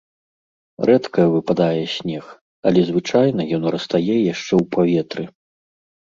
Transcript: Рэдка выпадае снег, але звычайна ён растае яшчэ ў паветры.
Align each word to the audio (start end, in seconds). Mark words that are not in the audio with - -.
Рэдка 0.89 1.21
выпадае 1.33 1.83
снег, 1.95 2.25
але 2.69 2.81
звычайна 2.89 3.45
ён 3.57 3.63
растае 3.75 4.15
яшчэ 4.33 4.53
ў 4.61 4.65
паветры. 4.73 5.23